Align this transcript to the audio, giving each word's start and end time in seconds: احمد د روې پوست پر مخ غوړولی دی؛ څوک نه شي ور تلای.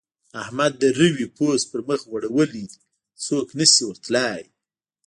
احمد 0.43 0.73
د 0.81 0.83
روې 0.99 1.27
پوست 1.35 1.65
پر 1.71 1.81
مخ 1.87 1.99
غوړولی 2.09 2.63
دی؛ 2.71 2.77
څوک 3.25 3.47
نه 3.59 3.65
شي 3.73 3.83
ور 3.85 3.97
تلای. 4.05 4.41